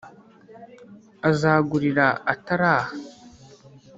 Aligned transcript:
azagurira 1.29 2.07
atari 2.33 2.67
aha” 2.77 2.85